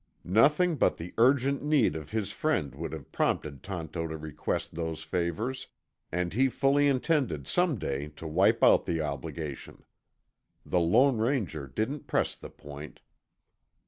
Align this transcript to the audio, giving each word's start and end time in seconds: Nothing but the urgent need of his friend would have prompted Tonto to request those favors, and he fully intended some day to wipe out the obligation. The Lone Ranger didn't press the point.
Nothing 0.25 0.77
but 0.77 0.97
the 0.97 1.13
urgent 1.19 1.61
need 1.61 1.95
of 1.95 2.09
his 2.09 2.31
friend 2.31 2.73
would 2.73 2.91
have 2.91 3.11
prompted 3.11 3.61
Tonto 3.61 4.07
to 4.07 4.17
request 4.17 4.73
those 4.73 5.03
favors, 5.03 5.67
and 6.11 6.33
he 6.33 6.49
fully 6.49 6.87
intended 6.87 7.45
some 7.45 7.77
day 7.77 8.07
to 8.15 8.25
wipe 8.25 8.63
out 8.63 8.87
the 8.87 8.99
obligation. 8.99 9.85
The 10.65 10.79
Lone 10.79 11.19
Ranger 11.19 11.67
didn't 11.67 12.07
press 12.07 12.33
the 12.33 12.49
point. 12.49 13.01